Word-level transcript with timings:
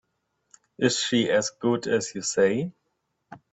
Is 0.79 0.97
she 0.97 1.29
as 1.29 1.51
good 1.51 1.85
as 1.85 2.15
you 2.15 2.23
say? 2.23 2.71